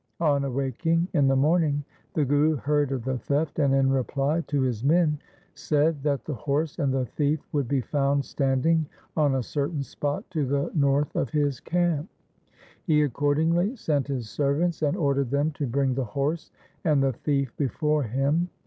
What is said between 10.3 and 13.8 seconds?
to the north of his camp. He accordingly